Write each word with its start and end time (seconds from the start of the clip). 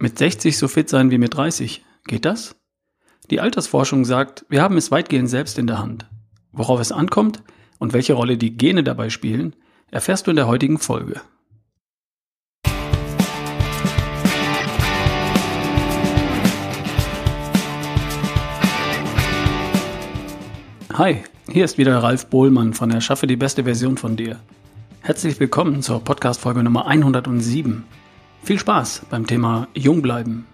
Mit 0.00 0.16
60 0.16 0.56
so 0.56 0.68
fit 0.68 0.88
sein 0.88 1.10
wie 1.10 1.18
mit 1.18 1.36
30. 1.36 1.84
Geht 2.06 2.24
das? 2.24 2.54
Die 3.30 3.40
Altersforschung 3.40 4.04
sagt, 4.04 4.46
wir 4.48 4.62
haben 4.62 4.76
es 4.76 4.92
weitgehend 4.92 5.28
selbst 5.28 5.58
in 5.58 5.66
der 5.66 5.80
Hand. 5.80 6.06
Worauf 6.52 6.78
es 6.78 6.92
ankommt 6.92 7.42
und 7.80 7.92
welche 7.92 8.12
Rolle 8.12 8.36
die 8.36 8.56
Gene 8.56 8.84
dabei 8.84 9.10
spielen, 9.10 9.56
erfährst 9.90 10.28
du 10.28 10.30
in 10.30 10.36
der 10.36 10.46
heutigen 10.46 10.78
Folge. 10.78 11.20
Hi, 20.94 21.24
hier 21.50 21.64
ist 21.64 21.76
wieder 21.76 21.98
Ralf 21.98 22.26
Bohlmann 22.26 22.72
von 22.72 22.92
Erschaffe 22.92 23.26
die 23.26 23.36
beste 23.36 23.64
Version 23.64 23.96
von 23.96 24.16
dir. 24.16 24.38
Herzlich 25.00 25.40
willkommen 25.40 25.82
zur 25.82 26.04
Podcast-Folge 26.04 26.62
Nummer 26.62 26.86
107. 26.86 27.84
Viel 28.42 28.58
Spaß 28.58 29.06
beim 29.10 29.26
Thema 29.26 29.68
Jung 29.74 30.00
bleiben. 30.02 30.46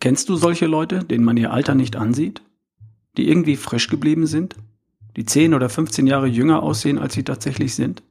Kennst 0.00 0.28
du 0.28 0.36
solche 0.36 0.66
Leute, 0.66 1.04
denen 1.04 1.24
man 1.24 1.36
ihr 1.36 1.52
Alter 1.52 1.74
nicht 1.74 1.96
ansieht? 1.96 2.40
Die 3.16 3.28
irgendwie 3.28 3.56
frisch 3.56 3.88
geblieben 3.88 4.26
sind? 4.26 4.54
Die 5.16 5.24
10 5.24 5.54
oder 5.54 5.68
15 5.68 6.06
Jahre 6.06 6.26
jünger 6.26 6.62
aussehen, 6.62 6.98
als 6.98 7.14
sie 7.14 7.24
tatsächlich 7.24 7.74
sind? 7.74 8.02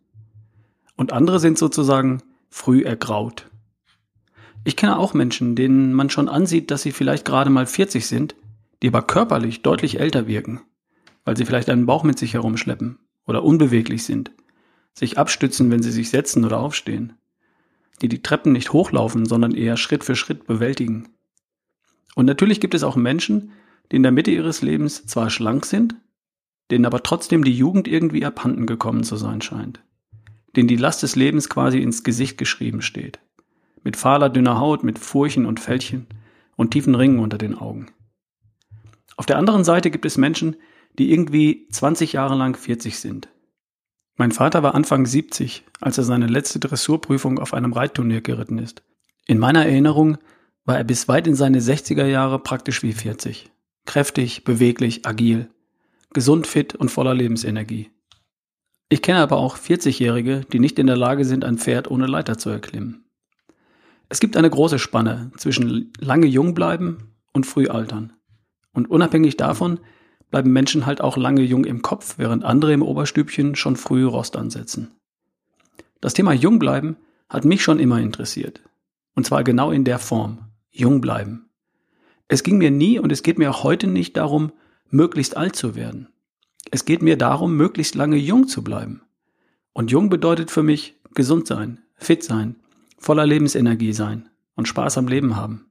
Und 0.97 1.13
andere 1.13 1.39
sind 1.39 1.57
sozusagen 1.57 2.21
früh 2.49 2.81
ergraut. 2.83 3.49
Ich 4.63 4.75
kenne 4.75 4.97
auch 4.97 5.13
Menschen, 5.13 5.55
denen 5.55 5.93
man 5.93 6.09
schon 6.09 6.27
ansieht, 6.27 6.71
dass 6.71 6.81
sie 6.81 6.91
vielleicht 6.91 7.23
gerade 7.23 7.49
mal 7.49 7.65
40 7.65 8.07
sind, 8.07 8.35
die 8.85 8.89
aber 8.89 9.01
körperlich 9.01 9.63
deutlich 9.63 9.99
älter 9.99 10.27
wirken, 10.27 10.61
weil 11.23 11.35
sie 11.35 11.45
vielleicht 11.45 11.71
einen 11.71 11.87
Bauch 11.87 12.03
mit 12.03 12.19
sich 12.19 12.35
herumschleppen 12.35 12.99
oder 13.25 13.43
unbeweglich 13.43 14.03
sind, 14.03 14.29
sich 14.93 15.17
abstützen, 15.17 15.71
wenn 15.71 15.81
sie 15.81 15.89
sich 15.89 16.11
setzen 16.11 16.45
oder 16.45 16.59
aufstehen, 16.59 17.13
die 18.03 18.09
die 18.09 18.21
Treppen 18.21 18.51
nicht 18.51 18.73
hochlaufen, 18.73 19.25
sondern 19.25 19.55
eher 19.55 19.75
Schritt 19.75 20.03
für 20.03 20.15
Schritt 20.15 20.45
bewältigen. 20.45 21.09
Und 22.13 22.27
natürlich 22.27 22.61
gibt 22.61 22.75
es 22.75 22.83
auch 22.83 22.95
Menschen, 22.95 23.53
die 23.91 23.95
in 23.95 24.03
der 24.03 24.11
Mitte 24.11 24.29
ihres 24.29 24.61
Lebens 24.61 25.07
zwar 25.07 25.31
schlank 25.31 25.65
sind, 25.65 25.95
denen 26.69 26.85
aber 26.85 27.01
trotzdem 27.01 27.43
die 27.43 27.57
Jugend 27.57 27.87
irgendwie 27.87 28.23
abhanden 28.23 28.67
gekommen 28.67 29.03
zu 29.03 29.15
sein 29.15 29.41
scheint, 29.41 29.81
denen 30.55 30.67
die 30.67 30.75
Last 30.75 31.01
des 31.01 31.15
Lebens 31.15 31.49
quasi 31.49 31.79
ins 31.79 32.03
Gesicht 32.03 32.37
geschrieben 32.37 32.83
steht, 32.83 33.17
mit 33.83 33.97
fahler 33.97 34.29
dünner 34.29 34.59
Haut, 34.59 34.83
mit 34.83 34.99
Furchen 34.99 35.47
und 35.47 35.59
Fältchen 35.59 36.05
und 36.55 36.69
tiefen 36.69 36.93
Ringen 36.93 37.17
unter 37.17 37.39
den 37.39 37.55
Augen. 37.55 37.87
Auf 39.17 39.25
der 39.25 39.37
anderen 39.37 39.63
Seite 39.63 39.91
gibt 39.91 40.05
es 40.05 40.17
Menschen, 40.17 40.55
die 40.97 41.11
irgendwie 41.11 41.67
20 41.71 42.13
Jahre 42.13 42.35
lang 42.35 42.57
40 42.57 42.99
sind. 42.99 43.29
Mein 44.17 44.31
Vater 44.31 44.63
war 44.63 44.75
Anfang 44.75 45.05
70, 45.05 45.65
als 45.81 45.97
er 45.97 46.05
seine 46.05 46.27
letzte 46.27 46.59
Dressurprüfung 46.59 47.37
auf 47.39 47.53
einem 47.53 47.73
Reitturnier 47.73 48.21
geritten 48.21 48.59
ist. 48.59 48.83
In 49.27 49.39
meiner 49.39 49.65
Erinnerung 49.65 50.17
war 50.63 50.77
er 50.77 50.83
bis 50.83 51.07
weit 51.07 51.27
in 51.27 51.35
seine 51.35 51.59
60er 51.59 52.05
Jahre 52.05 52.39
praktisch 52.39 52.81
wie 52.81 52.93
40. 52.93 53.51
Kräftig, 53.85 54.43
beweglich, 54.43 55.05
agil, 55.05 55.49
gesund, 56.13 56.47
fit 56.47 56.75
und 56.75 56.89
voller 56.89 57.13
Lebensenergie. 57.13 57.91
Ich 58.89 59.01
kenne 59.01 59.19
aber 59.19 59.37
auch 59.37 59.57
40-Jährige, 59.57 60.41
die 60.51 60.59
nicht 60.59 60.79
in 60.79 60.87
der 60.87 60.97
Lage 60.97 61.25
sind, 61.25 61.43
ein 61.43 61.57
Pferd 61.57 61.89
ohne 61.91 62.07
Leiter 62.07 62.37
zu 62.37 62.49
erklimmen. 62.49 63.05
Es 64.07 64.19
gibt 64.19 64.37
eine 64.37 64.49
große 64.49 64.79
Spanne 64.79 65.31
zwischen 65.37 65.91
lange 65.99 66.27
jung 66.27 66.53
bleiben 66.53 67.15
und 67.33 67.45
früh 67.45 67.67
altern. 67.67 68.13
Und 68.75 68.91
unabhängig 68.91 69.37
davon 69.37 69.79
bleiben 70.29 70.51
Menschen 70.51 70.85
halt 70.85 71.01
auch 71.01 71.17
lange 71.17 71.41
jung 71.41 71.65
im 71.65 71.81
Kopf, 71.81 72.17
während 72.17 72.43
andere 72.43 72.73
im 72.73 72.83
Oberstübchen 72.83 73.55
schon 73.55 73.77
früh 73.77 74.03
Rost 74.05 74.35
ansetzen. 74.35 74.91
Das 76.01 76.13
Thema 76.13 76.33
jung 76.33 76.59
bleiben 76.59 76.97
hat 77.29 77.45
mich 77.45 77.63
schon 77.63 77.79
immer 77.79 77.99
interessiert. 77.99 78.61
Und 79.15 79.25
zwar 79.25 79.43
genau 79.43 79.71
in 79.71 79.85
der 79.85 79.97
Form. 79.97 80.39
Jung 80.71 80.99
bleiben. 80.99 81.49
Es 82.27 82.43
ging 82.43 82.57
mir 82.57 82.69
nie 82.69 82.99
und 82.99 83.11
es 83.11 83.23
geht 83.23 83.39
mir 83.39 83.49
auch 83.49 83.63
heute 83.63 83.87
nicht 83.87 84.17
darum, 84.17 84.51
möglichst 84.89 85.37
alt 85.37 85.55
zu 85.55 85.75
werden. 85.75 86.09
Es 86.69 86.83
geht 86.83 87.01
mir 87.01 87.17
darum, 87.17 87.55
möglichst 87.55 87.95
lange 87.95 88.17
jung 88.17 88.47
zu 88.47 88.61
bleiben. 88.61 89.03
Und 89.71 89.89
jung 89.91 90.09
bedeutet 90.09 90.51
für 90.51 90.63
mich 90.63 90.95
gesund 91.13 91.47
sein, 91.47 91.79
fit 91.95 92.23
sein, 92.23 92.57
voller 92.97 93.25
Lebensenergie 93.25 93.93
sein 93.93 94.27
und 94.55 94.67
Spaß 94.67 94.97
am 94.97 95.07
Leben 95.07 95.37
haben. 95.37 95.67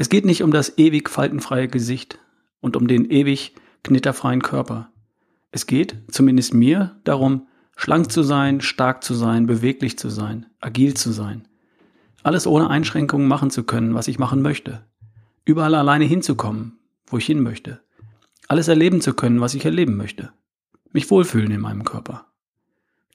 Es 0.00 0.08
geht 0.08 0.24
nicht 0.24 0.42
um 0.42 0.50
das 0.50 0.78
ewig 0.78 1.10
faltenfreie 1.10 1.68
Gesicht 1.68 2.18
und 2.62 2.74
um 2.74 2.88
den 2.88 3.10
ewig 3.10 3.54
knitterfreien 3.84 4.40
Körper. 4.40 4.90
Es 5.50 5.66
geht, 5.66 5.94
zumindest 6.10 6.54
mir, 6.54 6.98
darum, 7.04 7.48
schlank 7.76 8.10
zu 8.10 8.22
sein, 8.22 8.62
stark 8.62 9.04
zu 9.04 9.12
sein, 9.12 9.44
beweglich 9.44 9.98
zu 9.98 10.08
sein, 10.08 10.46
agil 10.58 10.94
zu 10.94 11.12
sein. 11.12 11.46
Alles 12.22 12.46
ohne 12.46 12.70
Einschränkungen 12.70 13.28
machen 13.28 13.50
zu 13.50 13.62
können, 13.62 13.92
was 13.92 14.08
ich 14.08 14.18
machen 14.18 14.40
möchte. 14.40 14.86
Überall 15.44 15.74
alleine 15.74 16.06
hinzukommen, 16.06 16.78
wo 17.06 17.18
ich 17.18 17.26
hin 17.26 17.42
möchte. 17.42 17.82
Alles 18.48 18.68
erleben 18.68 19.02
zu 19.02 19.12
können, 19.12 19.42
was 19.42 19.52
ich 19.52 19.66
erleben 19.66 19.98
möchte. 19.98 20.32
Mich 20.92 21.10
wohlfühlen 21.10 21.50
in 21.50 21.60
meinem 21.60 21.84
Körper. 21.84 22.24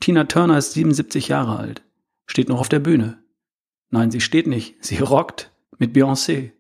Tina 0.02 0.26
Turner 0.26 0.60
ist 0.60 0.74
77 0.74 1.30
Jahre 1.30 1.58
alt, 1.58 1.82
steht 2.28 2.48
noch 2.48 2.60
auf 2.60 2.70
der 2.70 2.78
Bühne. 2.78 3.18
Nein, 3.90 4.12
sie 4.12 4.22
steht 4.22 4.46
nicht, 4.46 4.76
sie 4.86 5.00
rockt 5.00 5.52
mit 5.80 5.96
Beyoncé. 5.96 6.52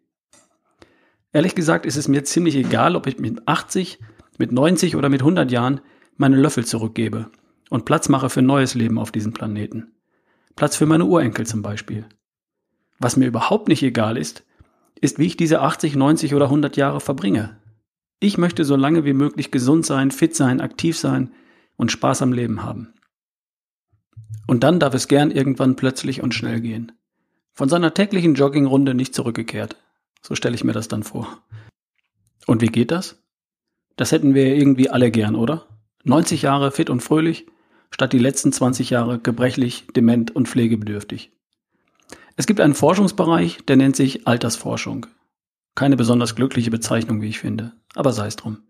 Ehrlich 1.36 1.54
gesagt 1.54 1.86
ist 1.86 1.98
es 1.98 2.08
mir 2.08 2.24
ziemlich 2.24 2.56
egal, 2.56 2.96
ob 2.96 3.08
ich 3.08 3.20
mit 3.20 3.46
80, 3.46 4.00
mit 4.38 4.54
90 4.54 4.96
oder 4.96 5.10
mit 5.10 5.20
100 5.20 5.52
Jahren 5.52 5.82
meine 6.16 6.38
Löffel 6.38 6.64
zurückgebe 6.64 7.30
und 7.70 7.84
Platz 7.84 8.08
mache 8.08 8.30
für 8.30 8.42
neues 8.42 8.74
Leben 8.74 8.98
auf 8.98 9.12
diesem 9.12 9.34
Planeten. 9.34 9.92
Platz 10.56 10.78
für 10.78 10.86
meine 10.86 11.04
Urenkel 11.04 11.46
zum 11.46 11.62
Beispiel. 11.62 12.06
Was 13.00 13.18
mir 13.18 13.28
überhaupt 13.28 13.68
nicht 13.68 13.84
egal 13.84 14.16
ist, 14.16 14.46
ist, 15.02 15.20
wie 15.20 15.26
ich 15.26 15.36
diese 15.36 15.60
80, 15.60 15.98
90 15.98 16.36
oder 16.36 16.46
100 16.46 16.78
Jahre 16.78 17.02
verbringe. 17.02 17.60
Ich 18.22 18.38
möchte 18.38 18.64
so 18.64 18.78
lange 18.78 19.04
wie 19.04 19.12
möglich 19.12 19.52
gesund 19.52 19.86
sein, 19.86 20.12
fit 20.12 20.38
sein, 20.38 20.62
aktiv 20.62 20.98
sein 20.98 21.34
und 21.76 21.92
Spaß 21.92 22.22
am 22.22 22.32
Leben 22.32 22.64
haben. 22.64 22.94
Und 24.48 24.64
dann 24.64 24.80
darf 24.80 24.94
es 24.94 25.10
gern 25.10 25.32
irgendwann 25.32 25.76
plötzlich 25.76 26.24
und 26.24 26.34
schnell 26.34 26.62
gehen. 26.62 26.94
Von 27.52 27.68
seiner 27.68 27.94
täglichen 27.94 28.36
Joggingrunde 28.36 28.94
nicht 28.94 29.14
zurückgekehrt. 29.14 29.76
So 30.26 30.34
stelle 30.34 30.56
ich 30.56 30.64
mir 30.64 30.74
das 30.74 30.88
dann 30.88 31.04
vor. 31.04 31.28
Und 32.48 32.64
wie 32.64 32.70
geht 32.70 32.90
das? 32.90 33.24
Das 33.96 34.12
hätten 34.12 34.34
wir 34.34 34.56
irgendwie 34.56 34.90
alle 34.90 35.12
gern, 35.12 35.36
oder? 35.36 35.68
90 36.04 36.42
Jahre 36.42 36.72
fit 36.72 36.90
und 36.90 37.02
fröhlich, 37.02 37.46
statt 37.92 38.12
die 38.12 38.18
letzten 38.18 38.52
20 38.52 38.90
Jahre 38.90 39.20
gebrechlich, 39.20 39.86
dement 39.96 40.36
und 40.36 40.48
pflegebedürftig. 40.48 41.32
Es 42.38 42.48
gibt 42.48 42.60
einen 42.60 42.74
Forschungsbereich, 42.74 43.66
der 43.68 43.76
nennt 43.76 43.96
sich 43.96 44.26
Altersforschung. 44.26 45.06
Keine 45.76 45.96
besonders 45.96 46.34
glückliche 46.34 46.72
Bezeichnung, 46.72 47.22
wie 47.22 47.30
ich 47.30 47.38
finde, 47.38 47.74
aber 47.94 48.12
sei 48.12 48.26
es 48.26 48.36
drum. 48.36 48.64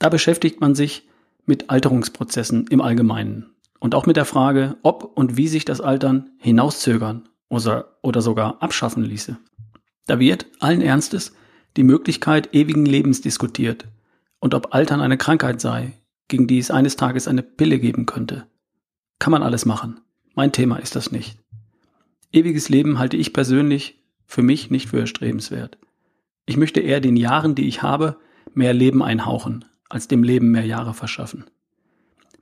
Da 0.00 0.08
beschäftigt 0.08 0.60
man 0.60 0.74
sich 0.74 1.08
mit 1.46 1.70
Alterungsprozessen 1.70 2.66
im 2.66 2.80
Allgemeinen 2.80 3.54
und 3.78 3.94
auch 3.94 4.06
mit 4.06 4.16
der 4.16 4.24
Frage, 4.24 4.76
ob 4.82 5.16
und 5.16 5.36
wie 5.36 5.46
sich 5.46 5.64
das 5.64 5.80
Altern 5.80 6.30
hinauszögern 6.38 7.28
oder, 7.48 7.98
oder 8.02 8.20
sogar 8.20 8.60
abschaffen 8.60 9.04
ließe. 9.04 9.38
Da 10.06 10.18
wird 10.18 10.46
allen 10.58 10.80
Ernstes 10.80 11.32
die 11.76 11.84
Möglichkeit 11.84 12.54
ewigen 12.54 12.86
Lebens 12.86 13.20
diskutiert 13.20 13.86
und 14.40 14.54
ob 14.54 14.74
Altern 14.74 15.00
eine 15.00 15.16
Krankheit 15.16 15.60
sei, 15.60 15.92
gegen 16.28 16.46
die 16.46 16.58
es 16.58 16.70
eines 16.70 16.96
Tages 16.96 17.28
eine 17.28 17.42
Pille 17.42 17.78
geben 17.78 18.06
könnte. 18.06 18.46
Kann 19.18 19.30
man 19.30 19.42
alles 19.42 19.64
machen. 19.64 20.00
Mein 20.34 20.52
Thema 20.52 20.76
ist 20.76 20.96
das 20.96 21.12
nicht. 21.12 21.38
Ewiges 22.32 22.68
Leben 22.68 22.98
halte 22.98 23.16
ich 23.16 23.32
persönlich 23.32 24.02
für 24.26 24.42
mich 24.42 24.70
nicht 24.70 24.88
für 24.88 25.00
erstrebenswert. 25.00 25.78
Ich 26.46 26.56
möchte 26.56 26.80
eher 26.80 27.00
den 27.00 27.16
Jahren, 27.16 27.54
die 27.54 27.68
ich 27.68 27.82
habe, 27.82 28.16
mehr 28.54 28.72
Leben 28.72 29.02
einhauchen, 29.02 29.64
als 29.88 30.08
dem 30.08 30.22
Leben 30.22 30.50
mehr 30.50 30.64
Jahre 30.64 30.94
verschaffen. 30.94 31.44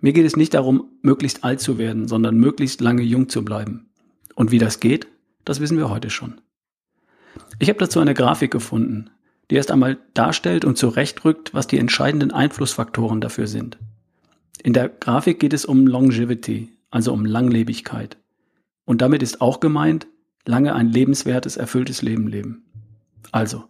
Mir 0.00 0.12
geht 0.12 0.24
es 0.24 0.36
nicht 0.36 0.54
darum, 0.54 0.84
möglichst 1.02 1.44
alt 1.44 1.60
zu 1.60 1.76
werden, 1.76 2.08
sondern 2.08 2.38
möglichst 2.38 2.80
lange 2.80 3.02
jung 3.02 3.28
zu 3.28 3.44
bleiben. 3.44 3.90
Und 4.34 4.50
wie 4.50 4.58
das 4.58 4.80
geht, 4.80 5.08
das 5.44 5.60
wissen 5.60 5.76
wir 5.76 5.90
heute 5.90 6.08
schon. 6.08 6.40
Ich 7.58 7.68
habe 7.68 7.78
dazu 7.78 8.00
eine 8.00 8.14
Grafik 8.14 8.50
gefunden, 8.50 9.10
die 9.50 9.56
erst 9.56 9.70
einmal 9.70 9.98
darstellt 10.14 10.64
und 10.64 10.78
zurechtrückt, 10.78 11.52
was 11.54 11.66
die 11.66 11.78
entscheidenden 11.78 12.30
Einflussfaktoren 12.30 13.20
dafür 13.20 13.46
sind. 13.46 13.78
In 14.62 14.72
der 14.72 14.88
Grafik 14.88 15.40
geht 15.40 15.52
es 15.52 15.64
um 15.64 15.86
Longevity, 15.86 16.72
also 16.90 17.12
um 17.12 17.24
Langlebigkeit. 17.24 18.18
Und 18.84 19.00
damit 19.00 19.22
ist 19.22 19.40
auch 19.40 19.60
gemeint, 19.60 20.06
lange 20.44 20.74
ein 20.74 20.88
lebenswertes, 20.88 21.56
erfülltes 21.56 22.02
Leben 22.02 22.26
leben. 22.28 22.64
Also, 23.32 23.64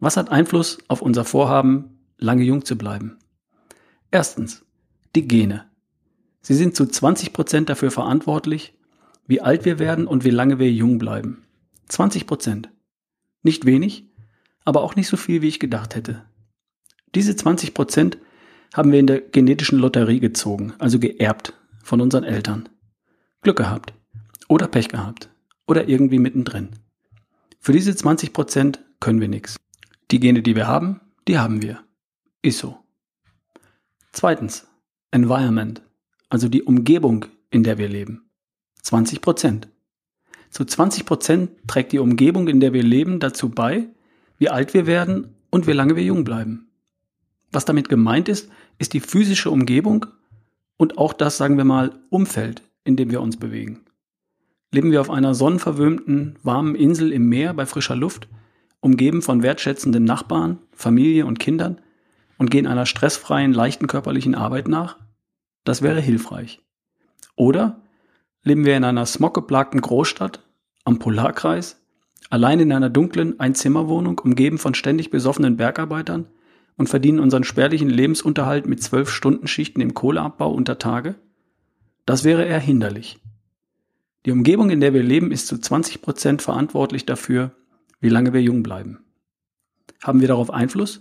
was 0.00 0.16
hat 0.16 0.30
Einfluss 0.30 0.78
auf 0.88 1.02
unser 1.02 1.24
Vorhaben, 1.24 1.98
lange 2.18 2.44
jung 2.44 2.64
zu 2.64 2.76
bleiben? 2.76 3.18
Erstens, 4.10 4.64
die 5.14 5.26
Gene. 5.26 5.66
Sie 6.42 6.54
sind 6.54 6.76
zu 6.76 6.86
20 6.86 7.32
Prozent 7.32 7.68
dafür 7.68 7.90
verantwortlich, 7.90 8.74
wie 9.26 9.40
alt 9.40 9.64
wir 9.64 9.78
werden 9.78 10.06
und 10.06 10.24
wie 10.24 10.30
lange 10.30 10.58
wir 10.58 10.70
jung 10.70 10.98
bleiben. 10.98 11.42
20 11.88 12.26
Prozent. 12.26 12.68
Nicht 13.46 13.64
wenig, 13.64 14.10
aber 14.64 14.82
auch 14.82 14.96
nicht 14.96 15.06
so 15.06 15.16
viel, 15.16 15.40
wie 15.40 15.46
ich 15.46 15.60
gedacht 15.60 15.94
hätte. 15.94 16.24
Diese 17.14 17.36
20 17.36 17.74
Prozent 17.74 18.18
haben 18.74 18.90
wir 18.90 18.98
in 18.98 19.06
der 19.06 19.20
genetischen 19.20 19.78
Lotterie 19.78 20.18
gezogen, 20.18 20.74
also 20.80 20.98
geerbt 20.98 21.52
von 21.84 22.00
unseren 22.00 22.24
Eltern. 22.24 22.68
Glück 23.42 23.58
gehabt. 23.58 23.94
Oder 24.48 24.66
Pech 24.66 24.88
gehabt. 24.88 25.30
Oder 25.68 25.88
irgendwie 25.88 26.18
mittendrin. 26.18 26.70
Für 27.60 27.70
diese 27.70 27.94
20 27.94 28.32
Prozent 28.32 28.84
können 28.98 29.20
wir 29.20 29.28
nichts. 29.28 29.60
Die 30.10 30.18
Gene, 30.18 30.42
die 30.42 30.56
wir 30.56 30.66
haben, 30.66 31.00
die 31.28 31.38
haben 31.38 31.62
wir. 31.62 31.84
Ist 32.42 32.58
so. 32.58 32.78
Zweitens, 34.10 34.66
Environment, 35.12 35.82
also 36.30 36.48
die 36.48 36.64
Umgebung, 36.64 37.26
in 37.50 37.62
der 37.62 37.78
wir 37.78 37.88
leben. 37.88 38.28
20 38.82 39.20
Prozent. 39.20 39.68
Zu 40.56 40.64
20 40.64 41.04
Prozent 41.04 41.50
trägt 41.66 41.92
die 41.92 41.98
Umgebung, 41.98 42.48
in 42.48 42.60
der 42.60 42.72
wir 42.72 42.82
leben, 42.82 43.20
dazu 43.20 43.50
bei, 43.50 43.88
wie 44.38 44.48
alt 44.48 44.72
wir 44.72 44.86
werden 44.86 45.34
und 45.50 45.66
wie 45.66 45.72
lange 45.72 45.96
wir 45.96 46.02
jung 46.02 46.24
bleiben. 46.24 46.68
Was 47.52 47.66
damit 47.66 47.90
gemeint 47.90 48.30
ist, 48.30 48.48
ist 48.78 48.94
die 48.94 49.00
physische 49.00 49.50
Umgebung 49.50 50.06
und 50.78 50.96
auch 50.96 51.12
das, 51.12 51.36
sagen 51.36 51.58
wir 51.58 51.66
mal, 51.66 52.00
Umfeld, 52.08 52.62
in 52.84 52.96
dem 52.96 53.10
wir 53.10 53.20
uns 53.20 53.36
bewegen. 53.36 53.84
Leben 54.72 54.92
wir 54.92 55.02
auf 55.02 55.10
einer 55.10 55.34
sonnenverwöhnten, 55.34 56.38
warmen 56.42 56.74
Insel 56.74 57.12
im 57.12 57.28
Meer 57.28 57.52
bei 57.52 57.66
frischer 57.66 57.94
Luft, 57.94 58.26
umgeben 58.80 59.20
von 59.20 59.42
wertschätzenden 59.42 60.04
Nachbarn, 60.04 60.60
Familie 60.72 61.26
und 61.26 61.38
Kindern 61.38 61.82
und 62.38 62.50
gehen 62.50 62.66
einer 62.66 62.86
stressfreien, 62.86 63.52
leichten 63.52 63.88
körperlichen 63.88 64.34
Arbeit 64.34 64.68
nach? 64.68 64.96
Das 65.64 65.82
wäre 65.82 66.00
hilfreich. 66.00 66.62
Oder 67.34 67.82
leben 68.42 68.64
wir 68.64 68.74
in 68.74 68.84
einer 68.84 69.04
smoggeplagten 69.04 69.82
Großstadt, 69.82 70.40
am 70.86 70.98
Polarkreis, 70.98 71.84
allein 72.30 72.60
in 72.60 72.72
einer 72.72 72.88
dunklen 72.88 73.38
Einzimmerwohnung, 73.40 74.20
umgeben 74.20 74.56
von 74.56 74.74
ständig 74.74 75.10
besoffenen 75.10 75.56
Bergarbeitern 75.56 76.28
und 76.76 76.88
verdienen 76.88 77.18
unseren 77.18 77.44
spärlichen 77.44 77.90
Lebensunterhalt 77.90 78.66
mit 78.66 78.82
zwölf 78.82 79.10
Stunden 79.10 79.48
Schichten 79.48 79.80
im 79.80 79.94
Kohleabbau 79.94 80.50
unter 80.50 80.78
Tage? 80.78 81.16
Das 82.04 82.22
wäre 82.22 82.44
eher 82.44 82.60
hinderlich. 82.60 83.18
Die 84.24 84.30
Umgebung, 84.30 84.70
in 84.70 84.80
der 84.80 84.94
wir 84.94 85.02
leben, 85.02 85.32
ist 85.32 85.48
zu 85.48 85.58
20 85.58 86.02
Prozent 86.02 86.42
verantwortlich 86.42 87.04
dafür, 87.04 87.50
wie 88.00 88.08
lange 88.08 88.32
wir 88.32 88.42
jung 88.42 88.62
bleiben. 88.62 89.04
Haben 90.02 90.20
wir 90.20 90.28
darauf 90.28 90.50
Einfluss? 90.50 91.00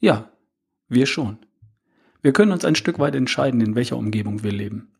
Ja, 0.00 0.30
wir 0.88 1.06
schon. 1.06 1.38
Wir 2.22 2.32
können 2.32 2.52
uns 2.52 2.64
ein 2.64 2.74
Stück 2.74 2.98
weit 2.98 3.14
entscheiden, 3.14 3.60
in 3.60 3.74
welcher 3.74 3.98
Umgebung 3.98 4.42
wir 4.42 4.52
leben. 4.52 4.94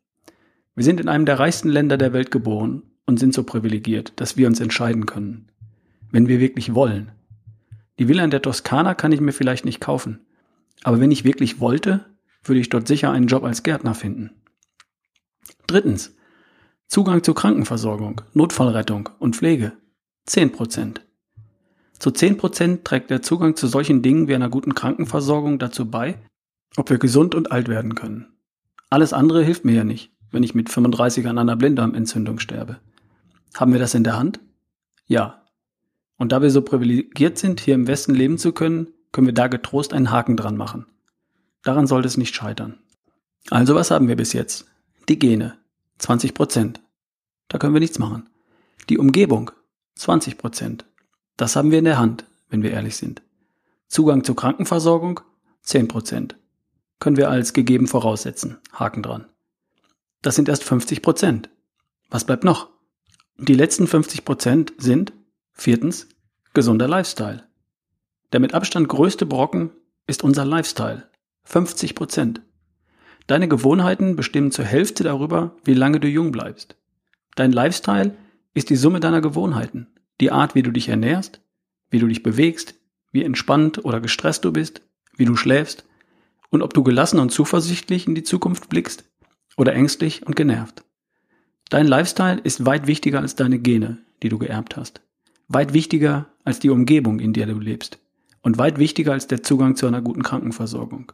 Wir 0.75 0.83
sind 0.83 0.99
in 0.99 1.07
einem 1.07 1.25
der 1.25 1.39
reichsten 1.39 1.69
Länder 1.69 1.97
der 1.97 2.13
Welt 2.13 2.29
geboren 2.29 2.83
und 3.05 3.19
sind 3.19 3.33
so 3.33 3.43
privilegiert, 3.43 4.13
dass 4.17 4.37
wir 4.37 4.47
uns 4.47 4.59
entscheiden 4.59 5.05
können. 5.05 5.49
Wenn 6.11 6.27
wir 6.27 6.39
wirklich 6.39 6.73
wollen. 6.73 7.11
Die 7.99 8.07
Villa 8.07 8.23
in 8.23 8.31
der 8.31 8.41
Toskana 8.41 8.93
kann 8.93 9.11
ich 9.11 9.21
mir 9.21 9.31
vielleicht 9.31 9.65
nicht 9.65 9.79
kaufen. 9.79 10.19
Aber 10.83 10.99
wenn 10.99 11.11
ich 11.11 11.23
wirklich 11.23 11.59
wollte, 11.59 12.05
würde 12.43 12.59
ich 12.59 12.69
dort 12.69 12.87
sicher 12.87 13.11
einen 13.11 13.27
Job 13.27 13.43
als 13.43 13.63
Gärtner 13.63 13.95
finden. 13.95 14.31
Drittens. 15.67 16.15
Zugang 16.87 17.23
zur 17.23 17.35
Krankenversorgung, 17.35 18.21
Notfallrettung 18.33 19.09
und 19.19 19.35
Pflege. 19.35 19.73
10 20.27 20.51
Prozent. 20.51 21.01
Zu 21.97 22.11
10 22.11 22.37
Prozent 22.37 22.85
trägt 22.85 23.09
der 23.09 23.21
Zugang 23.21 23.55
zu 23.55 23.67
solchen 23.67 24.01
Dingen 24.01 24.27
wie 24.27 24.35
einer 24.35 24.49
guten 24.49 24.75
Krankenversorgung 24.75 25.57
dazu 25.57 25.89
bei, 25.89 26.19
ob 26.77 26.89
wir 26.89 26.97
gesund 26.97 27.33
und 27.33 27.51
alt 27.51 27.67
werden 27.67 27.95
können. 27.95 28.27
Alles 28.89 29.13
andere 29.13 29.43
hilft 29.43 29.65
mir 29.65 29.73
ja 29.73 29.83
nicht, 29.83 30.11
wenn 30.31 30.43
ich 30.43 30.53
mit 30.53 30.69
35 30.69 31.27
an 31.27 31.37
einer 31.37 31.55
Blinddarmentzündung 31.55 32.39
sterbe. 32.39 32.79
Haben 33.55 33.71
wir 33.71 33.79
das 33.79 33.93
in 33.93 34.03
der 34.03 34.17
Hand? 34.17 34.39
Ja. 35.07 35.41
Und 36.17 36.31
da 36.31 36.41
wir 36.41 36.51
so 36.51 36.61
privilegiert 36.61 37.37
sind, 37.37 37.61
hier 37.61 37.75
im 37.75 37.87
Westen 37.87 38.13
leben 38.13 38.37
zu 38.37 38.51
können, 38.51 38.89
können 39.11 39.27
wir 39.27 39.33
da 39.33 39.47
getrost 39.47 39.93
einen 39.93 40.11
Haken 40.11 40.35
dran 40.35 40.57
machen. 40.57 40.85
Daran 41.63 41.87
sollte 41.87 42.07
es 42.07 42.17
nicht 42.17 42.35
scheitern. 42.35 42.77
Also 43.49 43.73
was 43.73 43.91
haben 43.91 44.07
wir 44.07 44.17
bis 44.17 44.33
jetzt? 44.33 44.65
Die 45.07 45.17
Gene. 45.17 45.57
20 45.99 46.33
Prozent. 46.33 46.81
Da 47.47 47.57
können 47.57 47.73
wir 47.73 47.79
nichts 47.79 47.97
machen. 47.97 48.29
Die 48.89 48.97
Umgebung. 48.97 49.51
20 49.95 50.37
Prozent. 50.37 50.85
Das 51.37 51.55
haben 51.55 51.71
wir 51.71 51.79
in 51.79 51.85
der 51.85 51.97
Hand, 51.97 52.25
wenn 52.49 52.61
wir 52.61 52.71
ehrlich 52.71 52.97
sind. 52.97 53.21
Zugang 53.87 54.25
zur 54.25 54.35
Krankenversorgung. 54.35 55.21
10 55.61 55.87
Prozent. 55.87 56.35
Können 56.99 57.17
wir 57.17 57.29
als 57.29 57.53
gegeben 57.53 57.87
voraussetzen. 57.87 58.57
Haken 58.73 59.01
dran. 59.01 59.25
Das 60.21 60.35
sind 60.35 60.49
erst 60.49 60.63
50 60.63 61.01
Prozent. 61.01 61.49
Was 62.09 62.25
bleibt 62.25 62.43
noch? 62.43 62.74
Die 63.37 63.53
letzten 63.53 63.85
50 63.85 64.23
Prozent 64.23 64.73
sind 64.77 65.11
Viertens, 65.51 66.07
gesunder 66.53 66.87
Lifestyle. 66.87 67.43
Der 68.31 68.39
mit 68.39 68.53
Abstand 68.53 68.87
größte 68.87 69.25
Brocken 69.25 69.71
ist 70.07 70.23
unser 70.23 70.45
Lifestyle. 70.45 71.09
50 71.43 71.95
Prozent. 71.95 72.41
Deine 73.27 73.49
Gewohnheiten 73.49 74.15
bestimmen 74.15 74.51
zur 74.51 74.63
Hälfte 74.63 75.03
darüber, 75.03 75.57
wie 75.65 75.73
lange 75.73 75.99
du 75.99 76.07
jung 76.07 76.31
bleibst. 76.31 76.77
Dein 77.35 77.51
Lifestyle 77.51 78.15
ist 78.53 78.69
die 78.69 78.77
Summe 78.77 79.01
deiner 79.01 79.19
Gewohnheiten. 79.19 79.87
Die 80.21 80.31
Art, 80.31 80.55
wie 80.55 80.63
du 80.63 80.71
dich 80.71 80.87
ernährst, 80.87 81.41
wie 81.89 81.99
du 81.99 82.07
dich 82.07 82.23
bewegst, 82.23 82.75
wie 83.11 83.23
entspannt 83.23 83.83
oder 83.83 83.99
gestresst 83.99 84.45
du 84.45 84.53
bist, 84.53 84.81
wie 85.17 85.25
du 85.25 85.35
schläfst 85.35 85.85
und 86.51 86.61
ob 86.61 86.73
du 86.73 86.83
gelassen 86.83 87.19
und 87.19 87.33
zuversichtlich 87.33 88.07
in 88.07 88.15
die 88.15 88.23
Zukunft 88.23 88.69
blickst 88.69 89.03
oder 89.57 89.73
ängstlich 89.73 90.25
und 90.25 90.37
genervt. 90.37 90.85
Dein 91.69 91.87
Lifestyle 91.87 92.39
ist 92.43 92.65
weit 92.65 92.87
wichtiger 92.87 93.21
als 93.21 93.35
deine 93.35 93.59
Gene, 93.59 93.97
die 94.21 94.29
du 94.29 94.37
geerbt 94.37 94.77
hast 94.77 95.01
weit 95.47 95.73
wichtiger 95.73 96.27
als 96.43 96.59
die 96.59 96.69
Umgebung, 96.69 97.19
in 97.19 97.33
der 97.33 97.45
du 97.47 97.59
lebst 97.59 97.99
und 98.41 98.57
weit 98.57 98.77
wichtiger 98.77 99.13
als 99.13 99.27
der 99.27 99.43
Zugang 99.43 99.75
zu 99.75 99.87
einer 99.87 100.01
guten 100.01 100.23
Krankenversorgung. 100.23 101.11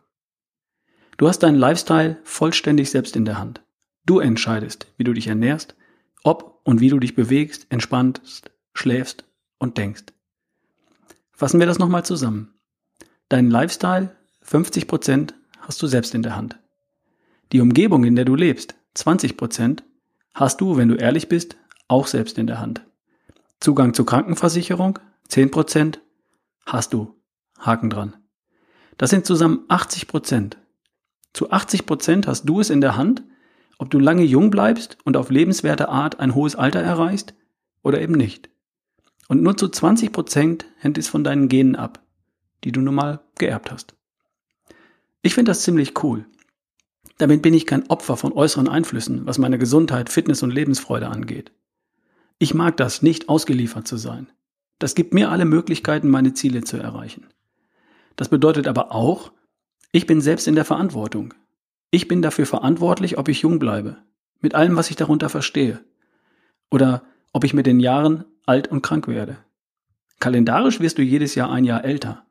Du 1.17 1.27
hast 1.27 1.39
deinen 1.39 1.57
Lifestyle 1.57 2.17
vollständig 2.23 2.89
selbst 2.89 3.15
in 3.15 3.25
der 3.25 3.37
Hand. 3.37 3.61
Du 4.05 4.19
entscheidest, 4.19 4.87
wie 4.97 5.03
du 5.03 5.13
dich 5.13 5.27
ernährst, 5.27 5.75
ob 6.23 6.61
und 6.63 6.81
wie 6.81 6.89
du 6.89 6.99
dich 6.99 7.15
bewegst, 7.15 7.67
entspannst, 7.69 8.51
schläfst 8.73 9.25
und 9.59 9.77
denkst. 9.77 10.05
Fassen 11.31 11.59
wir 11.59 11.67
das 11.67 11.79
nochmal 11.79 12.05
zusammen. 12.05 12.53
Dein 13.29 13.49
Lifestyle, 13.49 14.15
50 14.41 14.87
Prozent, 14.87 15.35
hast 15.59 15.81
du 15.81 15.87
selbst 15.87 16.15
in 16.15 16.23
der 16.23 16.35
Hand. 16.35 16.59
Die 17.51 17.61
Umgebung, 17.61 18.03
in 18.03 18.15
der 18.15 18.25
du 18.25 18.35
lebst, 18.35 18.75
20 18.95 19.37
Prozent, 19.37 19.83
hast 20.33 20.61
du, 20.61 20.77
wenn 20.77 20.87
du 20.87 20.95
ehrlich 20.95 21.29
bist, 21.29 21.57
auch 21.87 22.07
selbst 22.07 22.37
in 22.37 22.47
der 22.47 22.59
Hand. 22.59 22.85
Zugang 23.59 23.93
zur 23.93 24.05
Krankenversicherung, 24.05 24.99
10%, 25.29 25.99
hast 26.65 26.93
du. 26.93 27.15
Haken 27.59 27.89
dran. 27.89 28.15
Das 28.97 29.09
sind 29.09 29.25
zusammen 29.25 29.65
80% 29.67 30.57
Zu 31.33 31.51
80% 31.51 32.27
hast 32.27 32.45
du 32.45 32.59
es 32.59 32.69
in 32.69 32.81
der 32.81 32.97
Hand, 32.97 33.23
ob 33.77 33.89
du 33.89 33.99
lange 33.99 34.23
jung 34.23 34.51
bleibst 34.51 34.97
und 35.05 35.17
auf 35.17 35.29
lebenswerte 35.29 35.89
Art 35.89 36.19
ein 36.19 36.35
hohes 36.35 36.55
Alter 36.55 36.81
erreichst 36.81 37.33
oder 37.83 38.01
eben 38.01 38.13
nicht. 38.13 38.49
Und 39.27 39.41
nur 39.41 39.57
zu 39.57 39.67
20% 39.67 40.65
hängt 40.77 40.97
es 40.97 41.07
von 41.07 41.23
deinen 41.23 41.49
Genen 41.49 41.75
ab, 41.75 42.03
die 42.63 42.71
du 42.71 42.81
nun 42.81 42.95
mal 42.95 43.21
geerbt 43.37 43.71
hast. 43.71 43.95
Ich 45.21 45.33
finde 45.33 45.51
das 45.51 45.61
ziemlich 45.61 46.03
cool. 46.03 46.25
Damit 47.21 47.43
bin 47.43 47.53
ich 47.53 47.67
kein 47.67 47.87
Opfer 47.87 48.17
von 48.17 48.33
äußeren 48.33 48.67
Einflüssen, 48.67 49.27
was 49.27 49.37
meine 49.37 49.59
Gesundheit, 49.59 50.09
Fitness 50.09 50.41
und 50.41 50.49
Lebensfreude 50.49 51.07
angeht. 51.07 51.51
Ich 52.39 52.55
mag 52.55 52.77
das, 52.77 53.03
nicht 53.03 53.29
ausgeliefert 53.29 53.87
zu 53.87 53.95
sein. 53.95 54.31
Das 54.79 54.95
gibt 54.95 55.13
mir 55.13 55.29
alle 55.29 55.45
Möglichkeiten, 55.45 56.09
meine 56.09 56.33
Ziele 56.33 56.63
zu 56.63 56.77
erreichen. 56.77 57.27
Das 58.15 58.29
bedeutet 58.29 58.67
aber 58.67 58.91
auch, 58.91 59.31
ich 59.91 60.07
bin 60.07 60.19
selbst 60.19 60.47
in 60.47 60.55
der 60.55 60.65
Verantwortung. 60.65 61.35
Ich 61.91 62.07
bin 62.07 62.23
dafür 62.23 62.47
verantwortlich, 62.47 63.19
ob 63.19 63.29
ich 63.29 63.43
jung 63.43 63.59
bleibe, 63.59 63.97
mit 64.39 64.55
allem, 64.55 64.75
was 64.75 64.89
ich 64.89 64.95
darunter 64.95 65.29
verstehe. 65.29 65.79
Oder 66.71 67.03
ob 67.33 67.43
ich 67.43 67.53
mit 67.53 67.67
den 67.67 67.79
Jahren 67.79 68.25
alt 68.47 68.69
und 68.69 68.81
krank 68.81 69.07
werde. 69.07 69.37
Kalendarisch 70.19 70.79
wirst 70.79 70.97
du 70.97 71.03
jedes 71.03 71.35
Jahr 71.35 71.51
ein 71.51 71.65
Jahr 71.65 71.85
älter. 71.85 72.25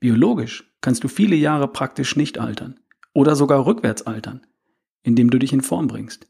Biologisch 0.00 0.70
kannst 0.82 1.02
du 1.02 1.08
viele 1.08 1.34
Jahre 1.34 1.66
praktisch 1.66 2.14
nicht 2.14 2.38
altern 2.38 2.78
oder 3.14 3.34
sogar 3.34 3.64
rückwärts 3.64 4.02
altern, 4.02 4.46
indem 5.02 5.30
du 5.30 5.38
dich 5.38 5.54
in 5.54 5.62
Form 5.62 5.86
bringst. 5.86 6.26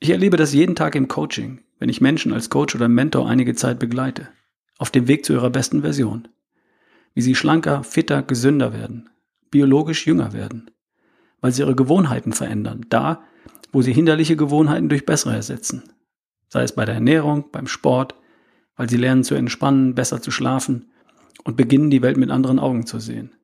Ich 0.00 0.10
erlebe 0.10 0.38
das 0.38 0.54
jeden 0.54 0.74
Tag 0.74 0.94
im 0.94 1.08
Coaching, 1.08 1.60
wenn 1.78 1.90
ich 1.90 2.00
Menschen 2.00 2.32
als 2.32 2.48
Coach 2.48 2.74
oder 2.74 2.88
Mentor 2.88 3.28
einige 3.28 3.54
Zeit 3.54 3.78
begleite, 3.78 4.28
auf 4.78 4.90
dem 4.90 5.08
Weg 5.08 5.26
zu 5.26 5.34
ihrer 5.34 5.50
besten 5.50 5.82
Version. 5.82 6.28
Wie 7.14 7.20
sie 7.20 7.34
schlanker, 7.34 7.82
fitter, 7.82 8.22
gesünder 8.22 8.72
werden, 8.72 9.10
biologisch 9.50 10.06
jünger 10.06 10.32
werden, 10.32 10.70
weil 11.40 11.52
sie 11.52 11.62
ihre 11.62 11.74
Gewohnheiten 11.74 12.32
verändern, 12.32 12.86
da, 12.88 13.22
wo 13.72 13.82
sie 13.82 13.92
hinderliche 13.92 14.36
Gewohnheiten 14.36 14.88
durch 14.88 15.06
bessere 15.06 15.34
ersetzen. 15.34 15.82
Sei 16.48 16.62
es 16.62 16.72
bei 16.72 16.84
der 16.84 16.94
Ernährung, 16.94 17.50
beim 17.50 17.66
Sport, 17.66 18.14
weil 18.76 18.88
sie 18.88 18.96
lernen 18.96 19.24
zu 19.24 19.34
entspannen, 19.34 19.94
besser 19.94 20.22
zu 20.22 20.30
schlafen 20.30 20.90
und 21.44 21.56
beginnen 21.56 21.90
die 21.90 22.02
Welt 22.02 22.16
mit 22.16 22.30
anderen 22.30 22.58
Augen 22.58 22.86
zu 22.86 23.00
sehen. 23.00 23.35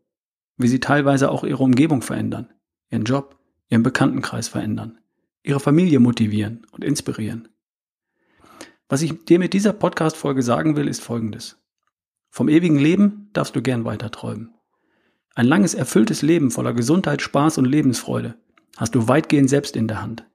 Wie 0.63 0.69
sie 0.69 0.79
teilweise 0.79 1.29
auch 1.29 1.43
ihre 1.43 1.63
Umgebung 1.63 2.03
verändern, 2.03 2.49
ihren 2.89 3.03
Job, 3.03 3.37
ihren 3.69 3.83
Bekanntenkreis 3.83 4.47
verändern, 4.47 5.01
ihre 5.43 5.59
Familie 5.59 5.99
motivieren 5.99 6.65
und 6.71 6.85
inspirieren. 6.85 7.49
Was 8.89 9.03
ich 9.03 9.25
dir 9.25 9.41
mit 9.41 9.55
dieser 9.55 9.73
Podcast-Folge 9.73 10.43
sagen 10.43 10.77
will, 10.77 10.87
ist 10.87 11.03
folgendes. 11.03 11.61
Vom 12.31 12.49
ewigen 12.49 12.79
Leben 12.79 13.29
darfst 13.33 13.57
du 13.57 13.61
gern 13.61 13.85
weiter 13.85 14.13
träumen. 14.13 14.55
Ein 15.35 15.47
langes, 15.47 15.75
erfülltes 15.75 16.23
Leben 16.23 16.53
voller 16.53 16.75
Gesundheit, 16.75 17.23
Spaß 17.23 17.59
und 17.59 17.65
Lebensfreude 17.65 18.37
hast 18.77 18.95
du 18.95 19.09
weitgehend 19.09 19.51
selbst 19.51 19.75
in 19.75 19.89
der 19.89 20.01
Hand. 20.01 20.27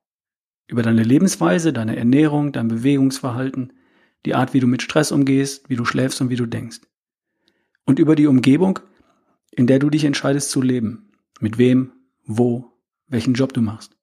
Über 0.67 0.81
deine 0.81 1.03
Lebensweise, 1.03 1.71
deine 1.71 1.95
Ernährung, 1.95 2.51
dein 2.51 2.67
Bewegungsverhalten, 2.67 3.71
die 4.25 4.35
Art, 4.35 4.53
wie 4.53 4.59
du 4.59 4.67
mit 4.67 4.81
Stress 4.81 5.13
umgehst, 5.13 5.69
wie 5.69 5.77
du 5.77 5.85
schläfst 5.85 6.19
und 6.19 6.29
wie 6.29 6.35
du 6.35 6.45
denkst. 6.45 6.81
Und 7.85 7.97
über 7.97 8.15
die 8.15 8.27
Umgebung, 8.27 8.79
in 9.57 9.65
der 9.65 9.79
du 9.79 9.89
dich 9.89 10.05
entscheidest 10.05 10.51
zu 10.51 10.61
leben. 10.61 11.09
Mit 11.39 11.57
wem, 11.57 11.91
wo, 12.25 12.71
welchen 13.07 13.33
Job 13.33 13.53
du 13.53 13.61
machst. 13.61 13.97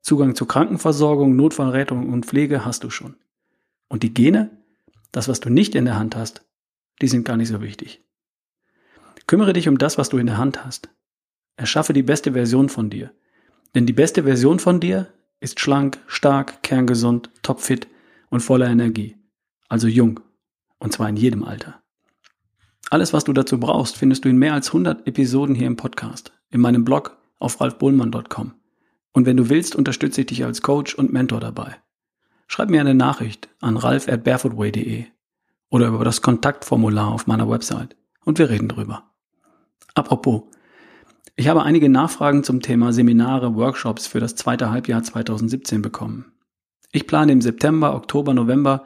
Zugang 0.00 0.34
zur 0.34 0.48
Krankenversorgung, 0.48 1.36
Notfallrettung 1.36 2.12
und 2.12 2.26
Pflege 2.26 2.64
hast 2.64 2.82
du 2.82 2.90
schon. 2.90 3.16
Und 3.88 4.02
die 4.02 4.12
Gene, 4.12 4.50
das, 5.12 5.28
was 5.28 5.38
du 5.38 5.50
nicht 5.50 5.76
in 5.76 5.84
der 5.84 5.98
Hand 5.98 6.16
hast, 6.16 6.44
die 7.00 7.06
sind 7.06 7.24
gar 7.24 7.36
nicht 7.36 7.48
so 7.48 7.62
wichtig. 7.62 8.02
Kümmere 9.28 9.52
dich 9.52 9.68
um 9.68 9.78
das, 9.78 9.98
was 9.98 10.08
du 10.08 10.18
in 10.18 10.26
der 10.26 10.36
Hand 10.36 10.64
hast. 10.64 10.88
Erschaffe 11.56 11.92
die 11.92 12.02
beste 12.02 12.32
Version 12.32 12.68
von 12.68 12.90
dir. 12.90 13.12
Denn 13.74 13.86
die 13.86 13.92
beste 13.92 14.24
Version 14.24 14.58
von 14.58 14.80
dir 14.80 15.12
ist 15.38 15.60
schlank, 15.60 15.98
stark, 16.08 16.62
kerngesund, 16.64 17.30
topfit 17.42 17.86
und 18.30 18.40
voller 18.40 18.68
Energie. 18.68 19.16
Also 19.68 19.86
jung. 19.86 20.20
Und 20.78 20.92
zwar 20.92 21.08
in 21.08 21.16
jedem 21.16 21.44
Alter. 21.44 21.82
Alles, 22.90 23.12
was 23.12 23.24
du 23.24 23.32
dazu 23.32 23.60
brauchst, 23.60 23.96
findest 23.96 24.24
du 24.24 24.30
in 24.30 24.38
mehr 24.38 24.54
als 24.54 24.68
100 24.68 25.06
Episoden 25.06 25.54
hier 25.54 25.66
im 25.66 25.76
Podcast, 25.76 26.32
in 26.50 26.60
meinem 26.60 26.84
Blog 26.84 27.18
auf 27.38 27.60
ralfbohlmann.com. 27.60 28.54
Und 29.12 29.26
wenn 29.26 29.36
du 29.36 29.50
willst, 29.50 29.76
unterstütze 29.76 30.22
ich 30.22 30.28
dich 30.28 30.44
als 30.44 30.62
Coach 30.62 30.94
und 30.94 31.12
Mentor 31.12 31.40
dabei. 31.40 31.76
Schreib 32.46 32.70
mir 32.70 32.80
eine 32.80 32.94
Nachricht 32.94 33.50
an 33.60 33.76
ralf 33.76 34.08
at 34.08 34.24
barefootway.de 34.24 35.04
oder 35.70 35.88
über 35.88 36.04
das 36.04 36.22
Kontaktformular 36.22 37.08
auf 37.08 37.26
meiner 37.26 37.50
Website 37.50 37.94
und 38.24 38.38
wir 38.38 38.48
reden 38.48 38.68
drüber. 38.68 39.02
Apropos, 39.94 40.44
ich 41.36 41.48
habe 41.48 41.62
einige 41.64 41.90
Nachfragen 41.90 42.42
zum 42.42 42.62
Thema 42.62 42.92
Seminare, 42.92 43.54
Workshops 43.54 44.06
für 44.06 44.18
das 44.18 44.34
zweite 44.34 44.70
Halbjahr 44.70 45.02
2017 45.02 45.82
bekommen. 45.82 46.32
Ich 46.90 47.06
plane 47.06 47.32
im 47.32 47.42
September, 47.42 47.94
Oktober, 47.94 48.32
November 48.32 48.84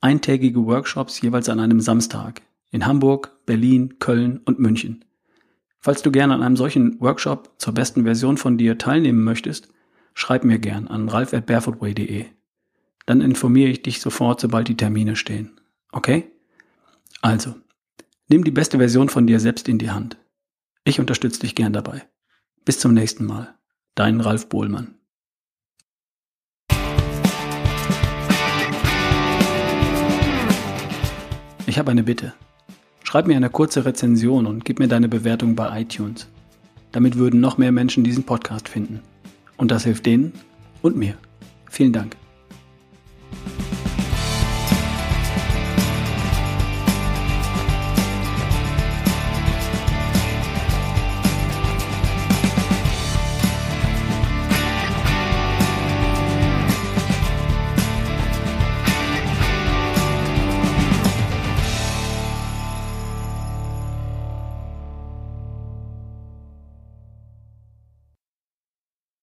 eintägige 0.00 0.64
Workshops 0.64 1.20
jeweils 1.20 1.48
an 1.48 1.58
einem 1.58 1.80
Samstag 1.80 2.42
in 2.70 2.86
Hamburg, 2.86 3.36
Berlin, 3.46 3.98
Köln 3.98 4.40
und 4.44 4.58
München. 4.58 5.04
Falls 5.78 6.02
du 6.02 6.10
gerne 6.10 6.34
an 6.34 6.42
einem 6.42 6.56
solchen 6.56 7.00
Workshop 7.00 7.54
zur 7.58 7.72
besten 7.72 8.04
Version 8.04 8.36
von 8.36 8.58
dir 8.58 8.78
teilnehmen 8.78 9.24
möchtest, 9.24 9.68
schreib 10.14 10.44
mir 10.44 10.58
gern 10.58 10.88
an 10.88 11.08
ralf@barefootway.de. 11.08 12.26
Dann 13.06 13.20
informiere 13.22 13.70
ich 13.70 13.82
dich 13.82 14.00
sofort, 14.00 14.40
sobald 14.40 14.68
die 14.68 14.76
Termine 14.76 15.16
stehen. 15.16 15.58
Okay? 15.90 16.30
Also, 17.22 17.54
nimm 18.28 18.44
die 18.44 18.50
beste 18.50 18.78
Version 18.78 19.08
von 19.08 19.26
dir 19.26 19.40
selbst 19.40 19.68
in 19.68 19.78
die 19.78 19.90
Hand. 19.90 20.18
Ich 20.84 21.00
unterstütze 21.00 21.40
dich 21.40 21.54
gern 21.54 21.72
dabei. 21.72 22.06
Bis 22.64 22.78
zum 22.78 22.94
nächsten 22.94 23.24
Mal. 23.24 23.54
Dein 23.94 24.20
Ralf 24.20 24.48
Bohlmann. 24.48 24.94
Ich 31.66 31.78
habe 31.78 31.90
eine 31.90 32.02
Bitte. 32.02 32.34
Schreib 33.10 33.26
mir 33.26 33.36
eine 33.36 33.50
kurze 33.50 33.84
Rezension 33.84 34.46
und 34.46 34.64
gib 34.64 34.78
mir 34.78 34.86
deine 34.86 35.08
Bewertung 35.08 35.56
bei 35.56 35.80
iTunes. 35.80 36.28
Damit 36.92 37.16
würden 37.16 37.40
noch 37.40 37.58
mehr 37.58 37.72
Menschen 37.72 38.04
diesen 38.04 38.22
Podcast 38.22 38.68
finden. 38.68 39.00
Und 39.56 39.72
das 39.72 39.82
hilft 39.82 40.06
denen 40.06 40.32
und 40.80 40.96
mir. 40.96 41.16
Vielen 41.68 41.92
Dank. 41.92 42.19